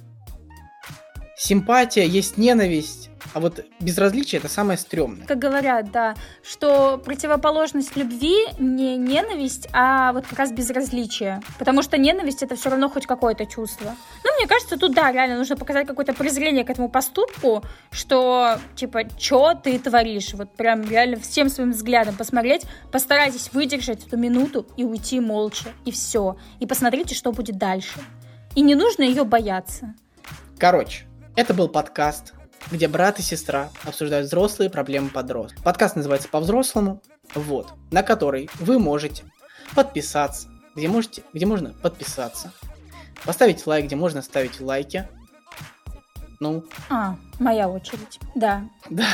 симпатия, 1.35 2.05
есть 2.05 2.37
ненависть, 2.37 3.09
а 3.33 3.39
вот 3.39 3.65
безразличие 3.79 4.39
это 4.39 4.47
самое 4.47 4.77
стрёмное. 4.77 5.25
Как 5.25 5.39
говорят, 5.39 5.91
да, 5.91 6.15
что 6.43 6.97
противоположность 6.97 7.95
любви 7.95 8.35
не 8.59 8.95
ненависть, 8.97 9.67
а 9.73 10.13
вот 10.13 10.27
как 10.27 10.39
раз 10.39 10.51
безразличие. 10.51 11.41
Потому 11.57 11.81
что 11.81 11.97
ненависть 11.97 12.43
это 12.43 12.55
все 12.55 12.69
равно 12.69 12.89
хоть 12.89 13.07
какое-то 13.07 13.45
чувство. 13.45 13.95
Ну, 14.23 14.29
мне 14.37 14.47
кажется, 14.47 14.77
тут 14.77 14.93
да, 14.93 15.11
реально 15.11 15.37
нужно 15.37 15.57
показать 15.57 15.87
какое-то 15.87 16.13
презрение 16.13 16.63
к 16.63 16.69
этому 16.69 16.89
поступку, 16.89 17.63
что 17.91 18.59
типа, 18.75 19.03
что 19.17 19.55
ты 19.55 19.79
творишь? 19.79 20.33
Вот 20.33 20.55
прям 20.55 20.83
реально 20.83 21.19
всем 21.19 21.49
своим 21.49 21.71
взглядом 21.71 22.15
посмотреть, 22.15 22.63
постарайтесь 22.91 23.51
выдержать 23.53 24.05
эту 24.05 24.17
минуту 24.17 24.67
и 24.77 24.83
уйти 24.83 25.19
молча, 25.19 25.69
и 25.85 25.91
все. 25.91 26.37
И 26.59 26.67
посмотрите, 26.67 27.15
что 27.15 27.31
будет 27.31 27.57
дальше. 27.57 27.99
И 28.55 28.61
не 28.61 28.75
нужно 28.75 29.03
ее 29.03 29.23
бояться. 29.23 29.95
Короче, 30.59 31.05
это 31.35 31.53
был 31.53 31.67
подкаст 31.67 32.33
где 32.71 32.87
брат 32.87 33.19
и 33.19 33.21
сестра 33.21 33.69
обсуждают 33.83 34.27
взрослые 34.27 34.69
проблемы 34.69 35.09
подростков. 35.09 35.63
Подкаст 35.63 35.95
называется 35.95 36.29
«По-взрослому», 36.29 37.01
вот, 37.35 37.73
на 37.91 38.03
который 38.03 38.49
вы 38.59 38.79
можете 38.79 39.23
подписаться, 39.75 40.49
где, 40.75 40.87
можете, 40.87 41.23
где 41.33 41.45
можно 41.45 41.73
подписаться, 41.81 42.51
поставить 43.25 43.65
лайк, 43.65 43.85
где 43.85 43.95
можно 43.95 44.21
ставить 44.21 44.59
лайки. 44.61 45.07
Ну. 46.43 46.63
А, 46.89 47.15
моя 47.39 47.69
очередь, 47.69 48.19
да. 48.35 48.63
Да. 48.89 49.05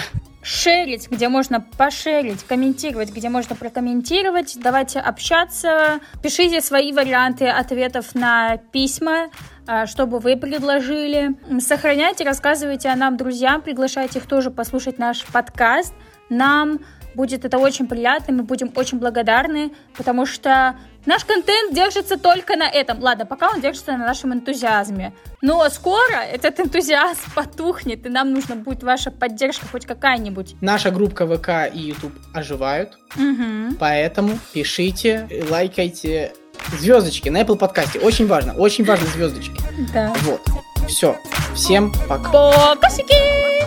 Шерить, 0.42 1.12
где 1.12 1.30
можно 1.30 1.62
пошерить, 1.62 2.44
комментировать, 2.44 3.14
где 3.14 3.30
можно 3.30 3.56
прокомментировать. 3.56 4.58
Давайте 4.60 5.00
общаться. 5.00 6.00
Пишите 6.24 6.62
свои 6.62 6.92
варианты 6.92 7.48
ответов 7.48 8.16
на 8.16 8.58
письма 8.58 9.30
а, 9.72 9.86
чтобы 9.86 10.18
вы 10.18 10.36
предложили. 10.36 11.36
Сохраняйте, 11.60 12.24
рассказывайте 12.24 12.90
о 12.90 12.96
нам 12.96 13.18
друзьям, 13.18 13.62
приглашайте 13.62 14.18
их 14.18 14.26
тоже 14.26 14.50
послушать 14.50 14.98
наш 14.98 15.24
подкаст. 15.28 15.94
Нам 16.32 16.80
будет 17.16 17.46
это 17.46 17.58
очень 17.58 17.88
приятно, 17.88 18.34
мы 18.34 18.44
будем 18.44 18.72
очень 18.76 19.00
благодарны, 19.00 19.72
потому 19.98 20.26
что 20.26 20.76
наш 21.06 21.26
контент 21.26 21.74
держится 21.74 22.18
только 22.18 22.56
на 22.56 22.70
этом. 22.70 23.02
Ладно, 23.02 23.26
пока 23.26 23.50
он 23.50 23.62
держится 23.62 23.92
на 23.94 24.06
нашем 24.06 24.34
энтузиазме. 24.34 25.14
Но 25.42 25.68
скоро 25.70 26.18
этот 26.18 26.60
энтузиазм 26.60 27.22
потухнет, 27.36 28.06
и 28.06 28.10
нам 28.10 28.34
нужна 28.34 28.56
будет 28.56 28.84
ваша 28.84 29.12
поддержка 29.12 29.66
хоть 29.68 29.86
какая-нибудь. 29.86 30.56
Наша 30.62 30.92
группа 30.92 31.26
ВК 31.26 31.74
и 31.74 31.80
YouTube 31.80 32.14
оживают, 32.34 32.98
угу. 33.16 33.76
поэтому 33.80 34.40
пишите, 34.54 35.28
лайкайте, 35.50 36.34
звездочки 36.78 37.30
на 37.30 37.42
Apple 37.42 37.58
подкасте. 37.58 38.00
Очень 38.00 38.28
важно, 38.28 38.54
очень 38.54 38.86
важно 38.86 39.08
звездочки. 39.08 39.62
Да. 39.94 40.14
Вот. 40.22 40.42
Все. 40.88 41.16
Всем 41.54 41.92
пока. 42.08 42.32
Покасики! 42.32 43.59